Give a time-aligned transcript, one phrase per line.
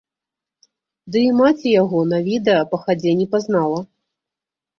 [1.15, 3.79] Ды і маці яго на відэа па хадзе не пазнала.